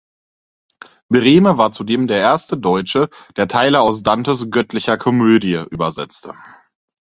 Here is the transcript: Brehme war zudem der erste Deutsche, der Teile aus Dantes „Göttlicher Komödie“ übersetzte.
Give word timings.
Brehme 1.09 1.59
war 1.59 1.71
zudem 1.71 2.07
der 2.07 2.17
erste 2.17 2.57
Deutsche, 2.57 3.09
der 3.37 3.47
Teile 3.47 3.81
aus 3.81 4.01
Dantes 4.01 4.47
„Göttlicher 4.49 4.97
Komödie“ 4.97 5.63
übersetzte. 5.69 6.33